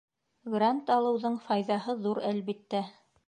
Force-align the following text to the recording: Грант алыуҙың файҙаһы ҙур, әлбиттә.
Грант 0.53 0.87
алыуҙың 0.95 1.37
файҙаһы 1.49 1.97
ҙур, 2.07 2.25
әлбиттә. 2.33 2.85